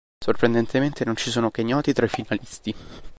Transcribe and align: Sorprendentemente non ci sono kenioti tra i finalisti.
Sorprendentemente 0.23 1.05
non 1.05 1.15
ci 1.15 1.29
sono 1.29 1.51
kenioti 1.51 1.93
tra 1.93 2.07
i 2.07 2.09
finalisti. 2.09 2.75